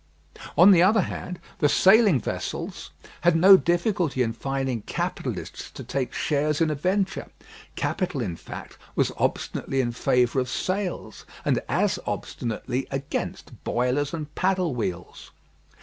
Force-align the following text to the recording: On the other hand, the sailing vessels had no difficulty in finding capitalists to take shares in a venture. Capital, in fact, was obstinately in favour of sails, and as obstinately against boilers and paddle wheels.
On 0.57 0.71
the 0.71 0.81
other 0.81 1.01
hand, 1.01 1.39
the 1.59 1.69
sailing 1.69 2.19
vessels 2.19 2.89
had 3.21 3.35
no 3.35 3.55
difficulty 3.55 4.23
in 4.23 4.33
finding 4.33 4.81
capitalists 4.81 5.69
to 5.69 5.83
take 5.83 6.11
shares 6.11 6.59
in 6.59 6.71
a 6.71 6.73
venture. 6.73 7.27
Capital, 7.75 8.19
in 8.19 8.35
fact, 8.35 8.79
was 8.95 9.11
obstinately 9.17 9.79
in 9.79 9.91
favour 9.91 10.39
of 10.39 10.49
sails, 10.49 11.23
and 11.45 11.61
as 11.69 11.99
obstinately 12.07 12.87
against 12.89 13.63
boilers 13.63 14.11
and 14.11 14.33
paddle 14.33 14.73
wheels. 14.73 15.29